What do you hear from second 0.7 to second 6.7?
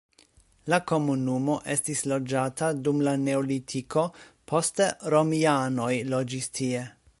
La komunumo estis loĝata dum la neolitiko, poste romianoj loĝis